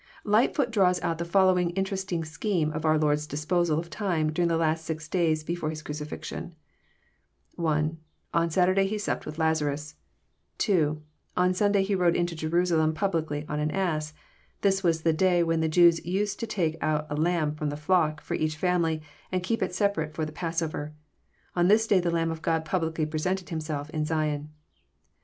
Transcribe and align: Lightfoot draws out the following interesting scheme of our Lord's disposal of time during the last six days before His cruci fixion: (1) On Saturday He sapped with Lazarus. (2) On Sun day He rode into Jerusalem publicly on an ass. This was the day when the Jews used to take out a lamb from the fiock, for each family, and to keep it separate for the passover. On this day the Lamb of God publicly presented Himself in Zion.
Lightfoot 0.23 0.71
draws 0.71 0.99
out 1.03 1.19
the 1.19 1.25
following 1.25 1.69
interesting 1.77 2.25
scheme 2.25 2.71
of 2.73 2.85
our 2.85 2.97
Lord's 2.97 3.27
disposal 3.27 3.77
of 3.77 3.91
time 3.91 4.31
during 4.31 4.47
the 4.47 4.57
last 4.57 4.83
six 4.83 5.07
days 5.07 5.43
before 5.43 5.69
His 5.69 5.83
cruci 5.83 6.07
fixion: 6.07 6.55
(1) 7.53 7.99
On 8.33 8.49
Saturday 8.49 8.87
He 8.87 8.97
sapped 8.97 9.27
with 9.27 9.37
Lazarus. 9.37 9.93
(2) 10.57 11.03
On 11.37 11.53
Sun 11.53 11.73
day 11.73 11.83
He 11.83 11.93
rode 11.93 12.15
into 12.15 12.35
Jerusalem 12.35 12.95
publicly 12.95 13.45
on 13.47 13.59
an 13.59 13.69
ass. 13.69 14.11
This 14.61 14.81
was 14.81 15.03
the 15.03 15.13
day 15.13 15.43
when 15.43 15.59
the 15.59 15.69
Jews 15.69 16.03
used 16.03 16.39
to 16.39 16.47
take 16.47 16.77
out 16.81 17.05
a 17.11 17.15
lamb 17.15 17.53
from 17.53 17.69
the 17.69 17.75
fiock, 17.77 18.21
for 18.21 18.33
each 18.33 18.55
family, 18.57 19.03
and 19.31 19.43
to 19.43 19.47
keep 19.47 19.61
it 19.61 19.75
separate 19.75 20.15
for 20.15 20.25
the 20.25 20.31
passover. 20.31 20.95
On 21.55 21.67
this 21.67 21.85
day 21.85 21.99
the 21.99 22.09
Lamb 22.09 22.31
of 22.31 22.41
God 22.41 22.65
publicly 22.65 23.05
presented 23.05 23.49
Himself 23.49 23.91
in 23.91 24.05
Zion. 24.05 24.49